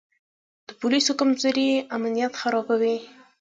د 0.67 0.69
پولیسو 0.79 1.11
کمزوري 1.19 1.69
امنیت 1.97 2.33
خرابوي. 2.41 2.97